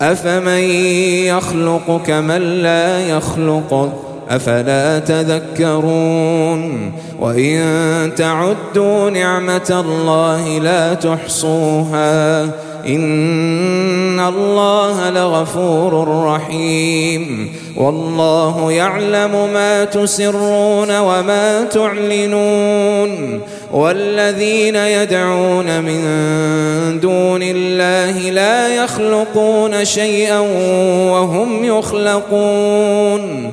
أفمن 0.00 0.62
يخلق 1.24 2.02
كمن 2.06 2.42
لا 2.62 3.00
يخلق؟ 3.00 3.92
أفلا 4.28 4.98
تذكرون؟ 4.98 6.92
وإن 7.20 7.60
تعدوا 8.16 9.10
نعمة 9.10 9.84
الله 9.86 10.58
لا 10.58 10.94
تحصوها. 10.94 12.42
إن 12.86 14.20
الله 14.20 15.10
لغفور 15.10 16.24
رحيم. 16.24 17.52
والله 17.76 18.72
يعلم 18.72 19.50
ما 19.52 19.84
تسرون 19.84 20.98
وما 20.98 21.64
تعلنون. 21.64 23.40
والذين 23.72 24.76
يدعون 24.76 25.80
من 25.80 26.00
دون 27.00 27.40
الله 27.42 28.30
لا 28.30 28.68
يخلقون 28.68 29.84
شيئا 29.84 30.38
وهم 31.10 31.64
يخلقون. 31.64 33.52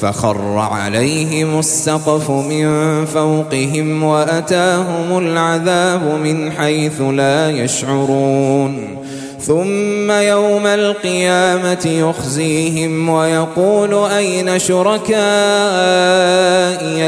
فخر 0.00 0.58
عليهم 0.58 1.58
السقف 1.58 2.30
من 2.30 3.04
فوقهم 3.06 4.02
وأتاهم 4.04 5.18
العذاب 5.18 6.18
من 6.24 6.52
حيث 6.52 7.00
لا 7.00 7.50
يشعرون. 7.50 8.96
ثم 9.40 10.10
يوم 10.10 10.66
القيامة 10.66 11.86
يخزيهم 11.86 13.08
ويقول 13.08 14.10
أين 14.10 14.58
شركائي 14.58 15.10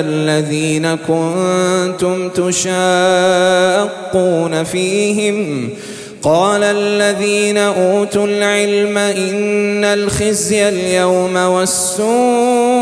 الذين 0.01 0.95
كنتم 0.95 2.29
تشاقون 2.29 2.65
فيهم؟ 4.65 5.69
قال 6.23 6.63
الذين 6.63 7.59
أوتوا 7.59 8.27
العلم 8.27 8.99
إن 8.99 9.85
الخزي 9.85 10.69
اليوم 10.69 11.37
والسوء 11.37 12.82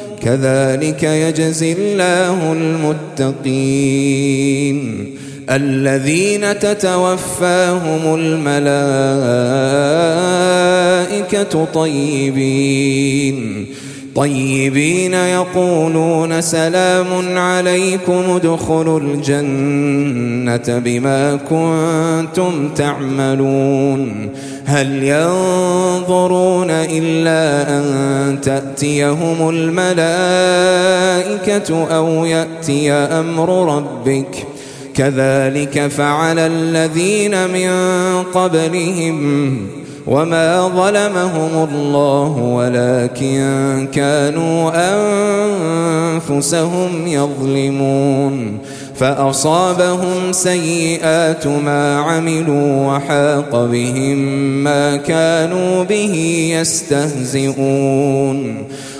كذلك 0.23 1.03
يجزي 1.03 1.73
الله 1.73 2.55
المتقين. 3.19 5.05
الذين 5.49 6.59
تتوفاهم 6.59 8.15
الملائكة 8.15 8.53
طيبين. 11.73 13.65
طيبين 14.15 15.13
يقولون 15.13 16.41
سلام 16.41 17.37
عليكم 17.37 18.23
ادخلوا 18.29 18.99
الجنة 18.99 20.79
بما 20.79 21.35
كنتم 21.35 22.69
تعملون. 22.75 24.29
هل 24.65 25.03
ينظرون 25.03 26.69
إلا 26.69 27.69
أن 27.69 27.83
تأتيهم 28.41 29.49
الملائكة 29.49 29.95
أو 31.95 32.25
يأتي 32.25 32.91
أمر 32.91 33.75
ربك. 33.75 34.47
كذلك 34.93 35.87
فعل 35.87 36.39
الذين 36.39 37.49
من 37.49 37.71
قبلهم 38.23 39.57
وما 40.07 40.67
ظلمهم 40.67 41.69
الله 41.71 42.37
ولكن 42.37 43.87
كانوا 43.93 44.71
أنفسهم 46.15 47.07
يظلمون. 47.07 48.57
فأصابهم 49.01 50.31
سيئات 50.31 51.47
ما 51.47 51.97
عملوا 51.97 52.87
وحاق 52.87 53.65
بهم 53.65 54.17
ما 54.63 54.95
كانوا 54.95 55.83
به 55.83 56.15
يستهزئون. 56.59 58.37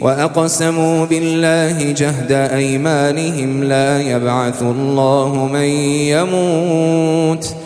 وأقسموا 0.00 1.06
بالله 1.06 1.92
جهد 1.92 2.32
أيمانهم 2.32 3.64
لا 3.64 4.02
يبعث 4.02 4.62
الله 4.62 5.48
من 5.52 5.68
يموت. 6.14 7.65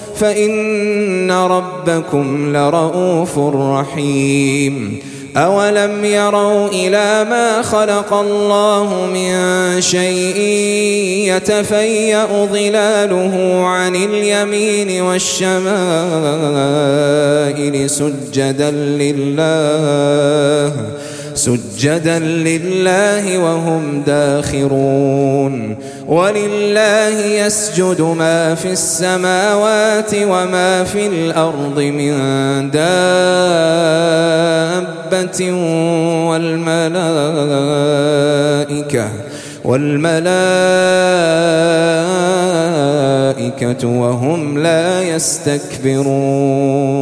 فإن 0.21 1.31
ربكم 1.31 2.57
لرؤوف 2.57 3.39
رحيم. 3.39 4.99
أولم 5.37 6.05
يروا 6.05 6.67
إلى 6.67 7.25
ما 7.29 7.61
خلق 7.61 8.13
الله 8.13 9.07
من 9.13 9.31
شيء 9.81 10.37
يتفيأ 11.35 12.45
ظلاله 12.45 13.65
عن 13.65 13.95
اليمين 13.95 15.01
والشمائل 15.01 15.65
سجدا 17.89 18.71
لله 18.71 20.73
سجدا 21.35 22.19
لله 22.19 23.39
وهم 23.39 24.03
داخرون. 24.07 25.75
ولله 26.07 27.25
يسجد 27.25 28.01
ما 28.01 28.55
في 28.55 28.71
السماوات 28.71 30.11
وما 30.15 30.83
في 30.83 31.07
الأرض 31.07 31.79
من 31.79 32.11
دابة 32.71 33.01
والملائكة 36.29 36.91
والملائكة 39.63 40.21
وهم 43.87 44.57
لا 44.57 45.01
يستكبرون. 45.03 47.00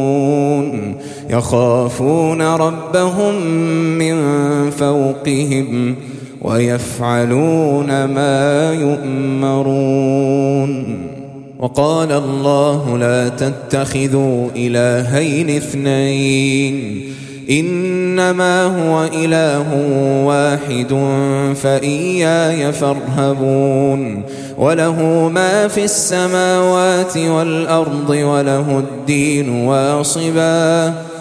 يخافون 1.30 2.42
ربهم 2.42 3.46
من 3.98 4.16
فوقهم 4.70 5.94
ويفعلون 6.42 8.04
ما 8.04 8.74
يؤمرون. 8.74 10.70
وقال 11.58 12.12
الله 12.12 12.98
لا 12.98 13.28
تتخذوا 13.28 14.48
إلهين 14.56 15.50
اثنين 15.56 17.02
إنما 17.50 18.64
هو 18.64 19.08
إله 19.14 19.66
واحد 20.24 20.98
فإياي 21.54 22.72
فارهبون. 22.72 24.22
وله 24.58 25.28
ما 25.34 25.68
في 25.68 25.84
السماوات 25.84 27.16
والأرض 27.16 28.10
وله 28.10 28.78
الدين 28.78 29.48
واصباً. 29.50 31.09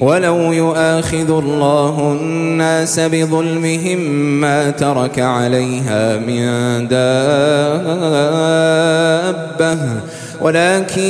ولو 0.00 0.52
يؤاخذ 0.52 1.30
الله 1.30 2.18
الناس 2.20 3.00
بظلمهم 3.00 3.98
ما 4.40 4.70
ترك 4.70 5.18
عليها 5.18 6.16
من 6.16 6.88
دابة 6.88 6.98
ولكن 10.40 11.02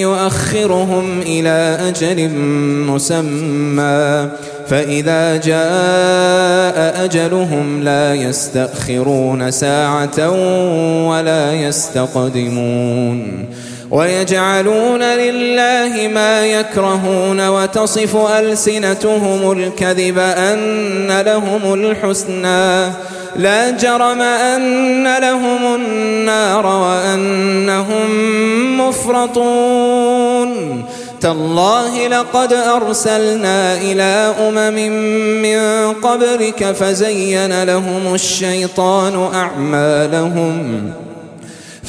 يؤخرهم 0.00 1.20
إلى 1.20 1.78
أجل 1.88 2.30
مسمى 2.86 4.28
فإذا 4.68 5.36
جاء 5.36 7.04
أجلهم 7.04 7.82
لا 7.82 8.14
يستأخرون 8.14 9.50
ساعة 9.50 10.30
ولا 11.08 11.54
يستقدمون. 11.54 13.46
ويجعلون 13.90 15.02
لله 15.02 16.08
ما 16.08 16.46
يكرهون 16.46 17.48
وتصف 17.48 18.16
ألسنتهم 18.16 19.52
الكذب 19.52 20.18
أن 20.18 21.20
لهم 21.20 21.74
الحسنى. 21.74 22.92
لا 23.36 23.70
جرم 23.70 24.20
أن 24.20 25.18
لهم 25.18 25.74
النار 25.74 26.66
وأنهم 26.66 28.08
مفرطون. 28.88 30.50
تالله 31.20 32.08
لقد 32.08 32.52
أرسلنا 32.52 33.74
إلى 33.74 34.34
أمم 34.48 34.92
من 35.42 35.92
قبلك 35.92 36.72
فزين 36.72 37.62
لهم 37.62 38.14
الشيطان 38.14 39.28
أعمالهم. 39.34 40.92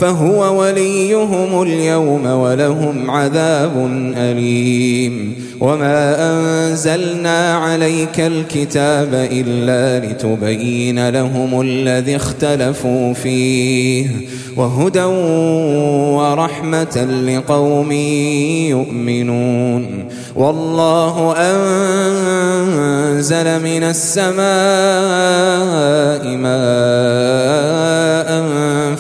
فهو 0.02 0.62
وليهم 0.62 1.62
اليوم 1.62 2.26
ولهم 2.26 3.12
عذاب 3.12 3.90
أليم. 4.18 5.36
وما 5.60 6.32
أنزلنا 6.32 7.54
عليك 7.54 8.20
الكتاب 8.20 9.28
إلا 9.32 10.06
لتبين 10.06 11.10
لهم 11.10 11.62
الذي 11.62 12.16
اختلفوا 12.16 13.14
فيه. 13.14 14.08
وهدى 14.58 15.04
ورحمة 16.18 17.08
لقوم 17.28 17.92
يؤمنون. 18.72 20.06
والله 20.36 21.36
أنزل 21.38 23.64
من 23.64 23.84
السماء 23.84 24.42
ماء 26.38 28.42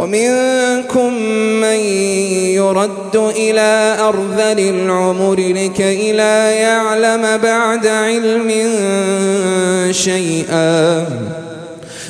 ومنكم 0.00 1.14
من 1.60 1.78
يرد 2.56 3.16
إلى 3.16 3.96
أرذل 4.00 4.60
العمر 4.60 5.36
لكي 5.38 6.12
لا 6.12 6.50
يعلم 6.50 7.36
بعد 7.42 7.86
علم 7.86 8.50
شيئا. 9.90 11.06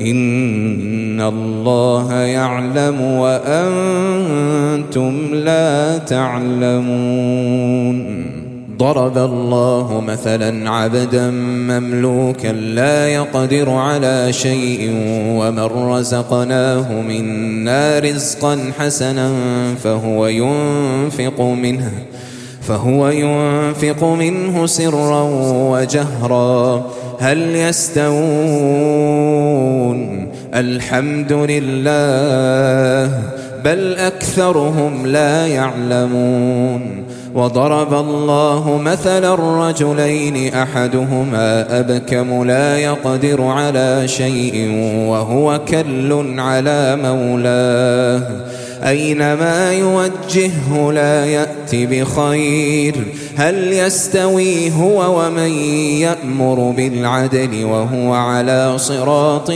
إن 0.00 1.20
الله 1.20 2.14
يعلم 2.14 3.00
وأنتم 3.00 4.14
لا 5.34 5.98
تعلمون. 5.98 7.50
ضرب 8.78 9.18
الله 9.18 10.02
مثلا 10.06 10.70
عبدا 10.70 11.30
مملوكا 11.70 12.48
لا 12.48 13.08
يقدر 13.08 13.70
على 13.70 14.32
شيء 14.32 14.90
ومن 15.28 15.58
رزقناه 15.92 17.02
منا 17.02 17.98
رزقا 17.98 18.72
حسنا 18.78 19.30
فهو 19.84 20.26
ينفق 20.26 21.40
منه 21.40 21.92
فهو 22.62 23.08
ينفق 23.08 24.04
منه 24.04 24.66
سرا 24.66 25.22
وجهرا. 25.70 26.86
هل 27.20 27.56
يستوون 27.56 28.10
الحمد 30.54 31.32
لله 31.32 33.18
بل 33.64 33.94
أكثرهم 33.94 35.06
لا 35.06 35.46
يعلمون 35.46 37.04
وضرب 37.34 37.94
الله 37.94 38.78
مثلا 38.78 39.34
الرجلين 39.34 40.54
أحدهما 40.54 41.78
أبكم 41.80 42.44
لا 42.44 42.78
يقدر 42.78 43.42
على 43.42 44.08
شيء 44.08 44.72
وهو 45.08 45.60
كل 45.68 46.40
على 46.40 46.96
مولاه 47.02 48.22
أينما 48.86 49.72
يوجهه 49.72 50.92
لا 50.92 51.26
يات 51.26 51.74
بخير. 51.74 52.94
هل 53.36 53.72
يستوي 53.72 54.70
هو 54.70 55.20
ومن 55.20 55.52
يأمر 55.98 56.74
بالعدل 56.76 57.64
وهو 57.64 58.14
على 58.14 58.78
صراط 58.78 59.50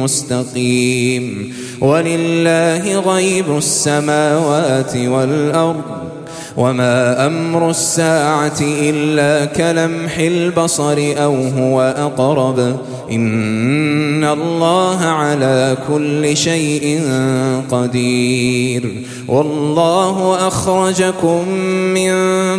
مستقيم؟ 0.00 1.54
ولله 1.80 2.98
غيب 3.00 3.56
السماوات 3.56 4.96
والأرض. 4.96 6.13
وما 6.56 7.26
أمر 7.26 7.70
الساعة 7.70 8.60
الا 8.60 9.44
كلمح 9.44 10.18
البصر 10.18 10.98
أو 10.98 11.34
هو 11.34 11.94
اقرب 11.96 12.76
ان 13.10 14.24
الله 14.24 15.04
على 15.04 15.76
كل 15.88 16.36
شيء 16.36 17.02
قدير 17.70 19.02
والله 19.28 20.48
اخرجكم 20.48 21.48
من 21.94 22.12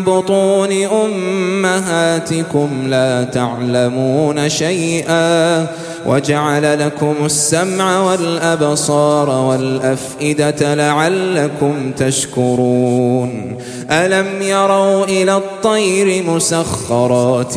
بطون 0.03 0.69
امهاتكم 0.84 2.69
لا 2.88 3.23
تعلمون 3.23 4.49
شيئا 4.49 5.67
وجعل 6.05 6.79
لكم 6.85 7.15
السمع 7.25 7.99
والأبصار 7.99 9.29
والأفئدة 9.29 10.75
لعلكم 10.75 11.91
تشكرون. 11.97 13.57
ألم 13.91 14.41
يروا 14.41 15.03
إلى 15.03 15.37
الطير 15.37 16.23
مسخرات 16.23 17.53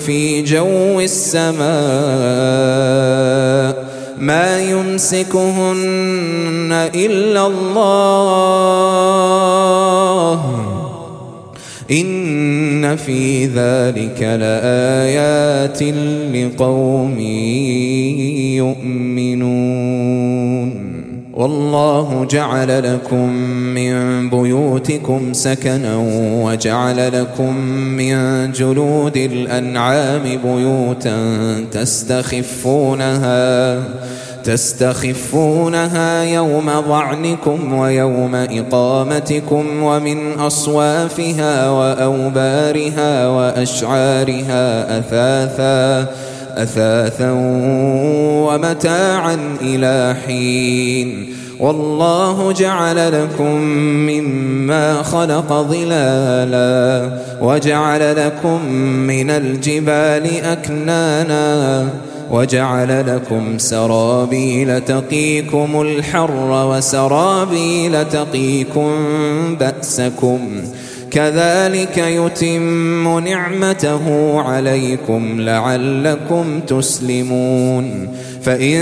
في 0.00 0.42
جو 0.42 1.00
السماء؟ 1.00 1.62
ما 4.18 4.60
يمسكهن 4.60 5.30
إلا 6.94 7.46
الله. 7.46 8.42
إن 11.90 12.96
في 12.96 13.46
ذلك 13.46 14.22
لآيات 14.22 15.82
لقوم 16.34 17.20
يؤمنون. 18.56 19.91
والله 21.42 22.26
جعل 22.30 22.94
لكم 22.94 23.28
من 23.74 24.30
بيوتكم 24.30 25.32
سكنا 25.32 25.96
وجعل 26.44 27.20
لكم 27.20 27.56
من 27.96 28.52
جلود 28.52 29.16
الأنعام 29.16 30.22
بيوتا 30.22 31.16
تستخفونها 31.72 33.32
تستخفونها 34.44 36.22
يوم 36.22 36.70
ظعنكم 36.88 37.72
ويوم 37.72 38.34
إقامتكم 38.34 39.82
ومن 39.82 40.32
أصوافها 40.32 41.70
وأوبارها 41.70 43.28
وأشعارها 43.28 44.98
أثاثا 44.98 46.12
أثاثا 46.56 47.30
ومتاعا 48.46 49.38
إلى 49.62 50.16
حين. 50.26 51.32
والله 51.62 52.52
جعل 52.52 53.22
لكم 53.22 53.54
مما 54.10 55.02
خلق 55.02 55.52
ظلالا 55.52 57.10
وجعل 57.40 58.16
لكم 58.16 58.72
من 59.06 59.30
الجبال 59.30 60.44
أكنانا 60.44 61.88
وجعل 62.30 63.16
لكم 63.16 63.58
سرابيل 63.58 64.80
تقيكم 64.80 65.80
الحر 65.80 66.66
وسرابيل 66.70 68.08
تقيكم 68.08 68.92
بأسكم 69.60 70.40
كذلك 71.12 71.98
يتم 71.98 73.18
نعمته 73.18 74.40
عليكم 74.40 75.40
لعلكم 75.40 76.60
تسلمون. 76.60 78.08
فإن 78.42 78.80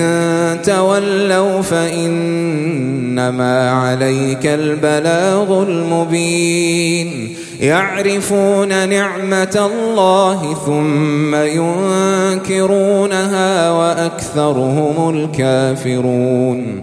تولوا 0.64 1.62
فإنما 1.62 3.70
عليك 3.70 4.46
البلاغ 4.46 5.62
المبين. 5.62 7.36
يعرفون 7.60 8.88
نعمة 8.88 9.70
الله 9.74 10.56
ثم 10.66 11.34
ينكرونها 12.44 13.70
وأكثرهم 13.70 15.10
الكافرون. 15.10 16.82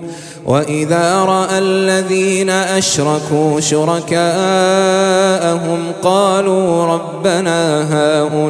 وإذا 0.45 1.15
رأى 1.15 1.57
الذين 1.57 2.49
أشركوا 2.49 3.59
شركاءهم 3.59 4.19
قالوا 6.01 6.85
ربنا 6.85 7.87
هؤلاء 7.93 8.41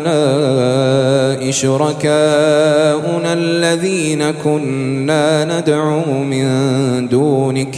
شركاؤنا 1.52 3.34
الذين 3.34 4.32
كنا 4.32 5.60
ندعو 5.60 6.24
من 6.24 7.08
دونك 7.08 7.76
ۖ 7.76 7.78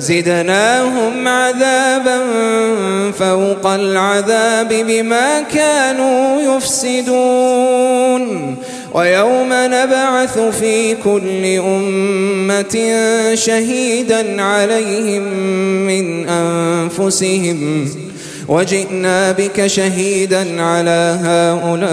زدناهم 0.00 1.28
عذابا 1.28 2.18
فوق 3.18 3.66
العذاب 3.66 4.68
بما 4.68 5.40
كانوا 5.40 6.56
يفسدون. 6.56 8.20
ويوم 8.94 9.48
نبعث 9.52 10.38
في 10.38 10.94
كل 10.94 11.44
أمة 11.44 12.90
شهيدا 13.34 14.42
عليهم 14.42 15.22
من 15.86 16.28
أنفسهم. 16.28 17.88
وجئنا 18.48 19.32
بك 19.32 19.66
شهيدا 19.66 20.62
على 20.62 21.18
هؤلاء. 21.22 21.90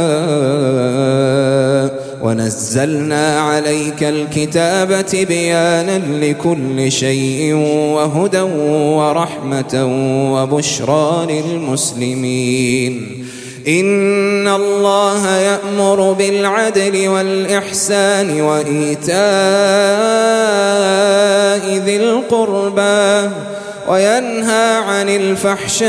ونزلنا 2.21 3.39
عليك 3.39 4.03
الكتاب 4.03 5.05
تبيانا 5.05 5.97
لكل 5.97 6.91
شيء 6.91 7.53
وهدى 7.95 8.41
ورحمة 8.41 9.85
وبشرى 10.33 11.27
للمسلمين. 11.29 13.23
إن 13.67 14.47
الله 14.47 15.35
يأمر 15.35 16.13
بالعدل 16.13 17.07
والإحسان 17.07 18.41
وإيتاء 18.41 19.17
ذي 21.85 21.97
القربى 21.97 23.29
وينهى 23.87 24.75
عن 24.75 25.09
الفحشاء 25.09 25.87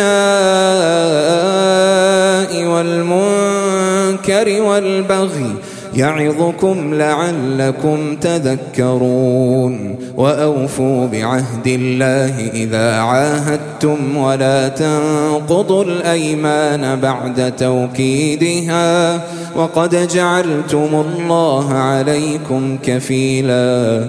والمنكر 2.64 4.62
والبغي 4.62 5.54
يعظكم 5.94 6.94
لعلكم 6.94 8.16
تذكرون 8.16 9.96
وأوفوا 10.16 11.06
بعهد 11.06 11.66
الله 11.66 12.50
إذا 12.50 12.94
عاهدتم 12.96 14.16
ولا 14.16 14.68
تنقضوا 14.68 15.84
الأيمان 15.84 17.00
بعد 17.00 17.56
توكيدها 17.56 19.20
وقد 19.56 20.08
جعلتم 20.08 21.04
الله 21.06 21.74
عليكم 21.74 22.78
كفيلا 22.82 24.08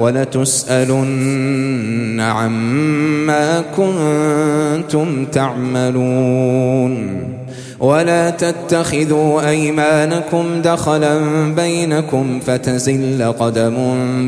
ولتسألن 0.00 1.40
عما 2.20 3.64
كنتم 3.76 5.24
تعملون 5.24 7.20
ولا 7.80 8.30
تتخذوا 8.30 9.48
أيمانكم 9.48 10.62
دخلا 10.62 11.18
بينكم 11.54 12.40
فتزل 12.46 13.32
قدم 13.38 13.74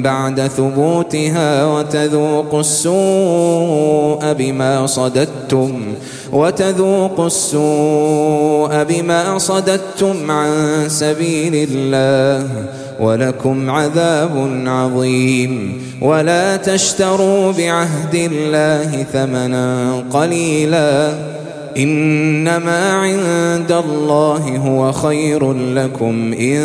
بعد 0.03 0.41
ثبوتها 0.41 1.67
وتذوقوا 1.67 2.61
السوء 2.61 4.33
بما 4.33 4.87
صددتم 4.87 5.83
وتذوقوا 6.33 7.27
السوء 7.27 8.85
بما 8.85 9.39
صددتم 9.39 10.31
عن 10.31 10.85
سبيل 10.89 11.69
الله 11.71 12.49
ولكم 13.03 13.71
عذاب 13.71 14.63
عظيم 14.67 15.83
ولا 16.01 16.57
تشتروا 16.57 17.53
بعهد 17.53 18.15
الله 18.15 19.03
ثمنا 19.13 19.95
قليلا 20.11 21.13
إنما 21.77 22.93
عند 22.93 23.73
الله 23.73 24.57
هو 24.57 24.93
خير 24.93 25.53
لكم 25.53 26.33
إن 26.33 26.61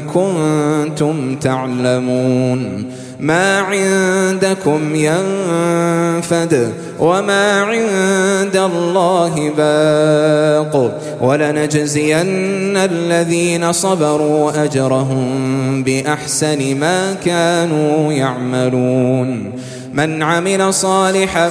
كنتم 0.00 1.36
تعلمون 1.36 2.84
ما 3.24 3.58
عندكم 3.58 4.94
ينفد 4.94 6.72
وما 7.00 7.60
عند 7.60 8.56
الله 8.56 9.52
باق 9.56 11.00
ولنجزين 11.20 12.76
الذين 12.76 13.72
صبروا 13.72 14.64
أجرهم 14.64 15.82
بأحسن 15.82 16.76
ما 16.76 17.14
كانوا 17.24 18.12
يعملون 18.12 19.52
من 19.92 20.22
عمل 20.22 20.74
صالحا 20.74 21.48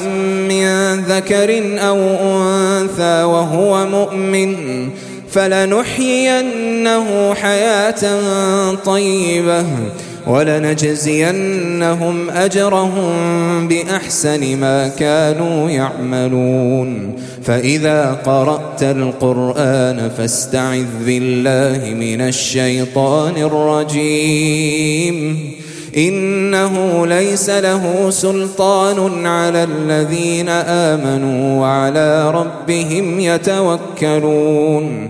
من 0.50 1.02
ذكر 1.02 1.64
أو 1.80 1.98
أنثى 2.22 3.24
وهو 3.24 3.86
مؤمن 3.86 4.56
فلنحيينه 5.32 7.34
حياة 7.34 7.96
طيبة 8.86 9.66
ولنجزينهم 10.28 12.30
أجرهم 12.30 13.68
بأحسن 13.68 14.58
ما 14.58 14.88
كانوا 14.88 15.70
يعملون. 15.70 17.16
فإذا 17.44 18.12
قرأت 18.26 18.84
القرآن 18.84 20.12
فاستعذ 20.18 20.86
بالله 21.06 21.94
من 21.94 22.22
الشيطان 22.22 23.38
الرجيم. 23.38 25.40
إنه 25.98 27.08
ليس 27.08 27.50
له 27.50 28.10
سلطان 28.10 29.26
على 29.26 29.64
الذين 29.64 30.50
آمنوا 30.50 31.62
وعلى 31.62 32.32
ربهم 32.32 33.20
يتوكلون. 33.20 35.10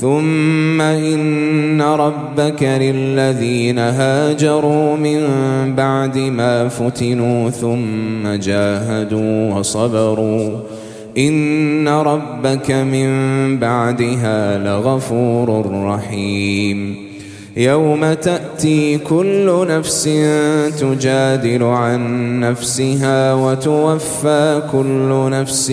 ثم 0.00 0.80
إن 0.80 1.82
ربك 1.82 2.62
للذين 2.62 3.78
هاجروا 3.78 4.96
من 4.96 5.20
بعد 5.74 6.18
ما 6.18 6.68
فتنوا 6.68 7.50
ثم 7.50 8.34
جاهدوا 8.34 9.54
وصبروا 9.54 10.50
إن 11.18 11.88
ربك 11.88 12.70
من 12.70 13.08
بعدها 13.58 14.58
لغفور 14.58 15.66
رحيم 15.84 17.06
يوم 17.56 18.12
تأتي 18.12 18.98
كل 18.98 19.66
نفس 19.68 20.04
تجادل 20.80 21.62
عن 21.62 22.00
نفسها 22.40 23.34
وتوفى 23.34 24.62
كل 24.72 25.30
نفس 25.30 25.70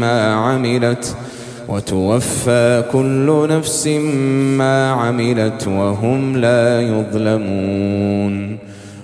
ما 0.00 0.34
عملت 0.34 1.16
ۖ 1.24 1.27
وتوفى 1.68 2.84
كل 2.92 3.48
نفس 3.50 3.86
ما 4.58 4.90
عملت 4.90 5.68
وهم 5.68 6.36
لا 6.36 6.80
يظلمون. 6.80 8.58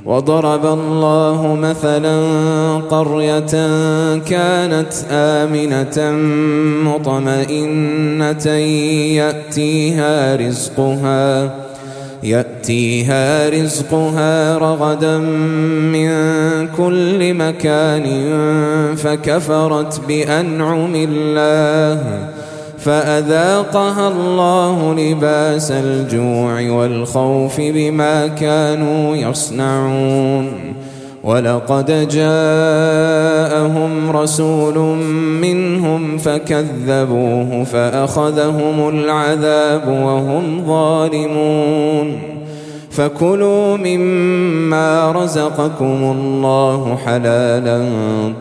وضرب 0.07 0.66
الله 0.66 1.55
مثلا 1.55 2.16
قرية 2.90 3.55
كانت 4.18 4.92
آمنة 5.11 6.12
مطمئنة 6.90 8.46
يأتيها 9.16 10.37
رزقها 10.37 11.55
يأتيها 12.22 13.48
رزقها 13.48 14.59
رغدا 14.59 15.18
من 15.18 16.09
كل 16.77 17.35
مكان 17.35 18.07
فكفرت 18.96 20.00
بأنعم 20.09 20.94
الله. 20.94 22.29
فأذاقها 22.85 24.09
الله 24.09 24.94
لباس 24.94 25.70
الجوع 25.70 26.70
والخوف 26.70 27.61
بما 27.61 28.27
كانوا 28.27 29.16
يصنعون. 29.16 30.49
ولقد 31.25 32.09
جاءهم 32.09 33.90
رسول 34.11 34.79
منهم 35.40 36.18
فكذبوه 36.18 37.64
فأخذهم 37.64 38.88
العذاب 38.88 39.88
وهم 39.88 40.64
ظالمون. 40.66 42.18
فكلوا 42.90 43.77
مما 43.77 45.12
رزقكم 45.12 46.16
الله 46.18 46.99
حلالا 47.07 47.83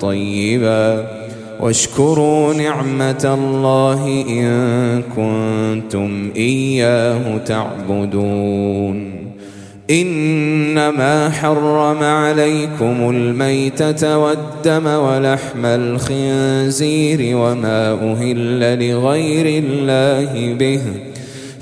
طيبا. 0.01 1.22
واشكروا 1.59 2.53
نعمة 2.53 3.37
الله 3.39 4.25
إن 4.29 5.01
كنتم 5.15 6.31
إياه 6.35 7.37
تعبدون. 7.37 9.23
إنما 9.89 11.29
حرم 11.29 12.03
عليكم 12.03 13.09
الميتة 13.09 14.17
والدم 14.17 14.87
ولحم 14.87 15.65
الخنزير 15.65 17.37
وما 17.37 17.93
أهل 17.93 18.89
لغير 18.89 19.63
الله 19.63 20.53
به. 20.53 20.81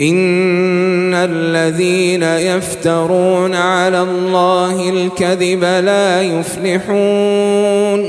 إن 0.00 1.14
الذين 1.14 2.22
يفترون 2.22 3.54
على 3.54 4.02
الله 4.02 4.88
الكذب 4.88 5.64
لا 5.64 6.22
يفلحون. 6.22 8.04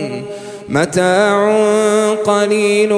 متاع 0.69 1.55
قليل 2.13 2.91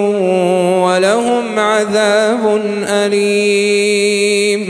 ولهم 0.83 1.59
عذاب 1.59 2.61
أليم. 2.87 4.67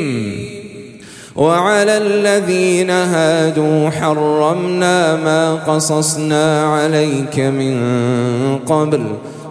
وعلى 1.35 1.97
الذين 1.97 2.89
هادوا 2.89 3.89
حرمنا 3.89 5.15
ما 5.15 5.55
قصصنا 5.55 6.63
عليك 6.65 7.39
من 7.39 7.79
قبل. 8.65 9.01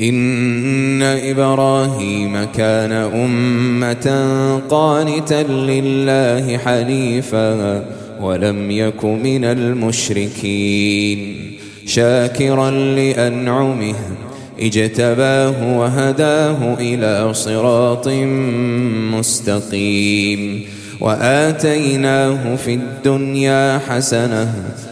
إن 0.00 1.02
إبراهيم 1.02 2.44
كان 2.44 2.92
أمة 2.92 4.06
قانتا 4.70 5.42
لله 5.42 6.58
حنيفا 6.58 7.84
ولم 8.20 8.70
يك 8.70 9.04
من 9.04 9.44
المشركين 9.44 11.36
شاكرا 11.86 12.70
لأنعمه 12.70 13.94
اجتباه 14.60 15.78
وهداه 15.78 16.74
إلى 16.80 17.34
صراط 17.34 18.08
مستقيم 19.18 20.64
وآتيناه 21.00 22.56
في 22.56 22.74
الدنيا 22.74 23.78
حسنة 23.88 24.54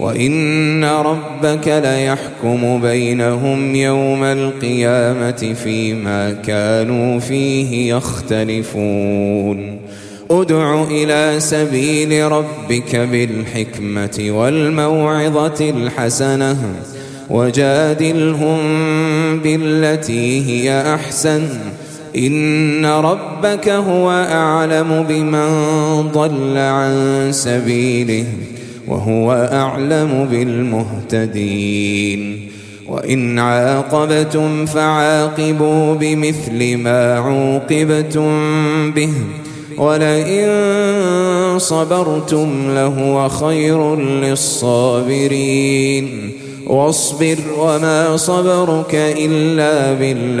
وإن 0.00 0.84
ربك 0.84 1.68
ليحكم 1.68 2.80
بينهم 2.80 3.74
يوم 3.74 4.24
القيامة 4.24 5.54
فيما 5.64 6.32
كانوا 6.32 7.18
فيه 7.20 7.94
يختلفون 7.94 9.78
ادع 10.30 10.84
إلى 10.90 11.40
سبيل 11.40 12.32
ربك 12.32 12.96
بالحكمة 12.96 14.26
والموعظة 14.30 15.70
الحسنة 15.70 16.56
وجادلهم 17.30 18.58
بالتي 19.38 20.46
هي 20.46 20.94
أحسن 20.94 21.42
إن 22.16 22.86
ربك 22.86 23.68
هو 23.68 24.10
أعلم 24.10 25.06
بمن 25.08 25.48
ضل 26.12 26.56
عن 26.58 27.28
سبيله 27.32 28.24
وهو 28.90 29.48
أعلم 29.52 30.28
بالمهتدين. 30.30 32.20
وإن 32.88 33.38
عاقبتم 33.38 34.66
فعاقبوا 34.66 35.94
بمثل 35.94 36.76
ما 36.76 37.18
عوقبتم 37.18 38.30
به 38.90 39.12
ولئن 39.78 40.48
صبرتم 41.58 42.74
لهو 42.74 43.28
خير 43.28 43.96
للصابرين. 43.96 46.06
واصبر 46.66 47.38
وما 47.58 48.16
صبرك 48.16 48.94
إلا 48.94 49.92
بالله. 49.92 50.40